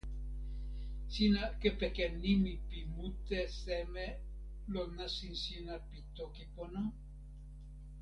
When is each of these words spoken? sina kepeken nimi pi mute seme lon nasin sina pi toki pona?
sina 1.13 1.43
kepeken 1.59 2.13
nimi 2.23 2.53
pi 2.67 2.79
mute 2.95 3.39
seme 3.61 4.05
lon 4.73 4.89
nasin 4.97 5.35
sina 5.43 5.73
pi 5.87 5.97
toki 6.15 6.45
pona? 6.53 6.81